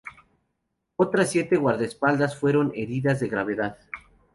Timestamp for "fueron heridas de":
2.35-3.27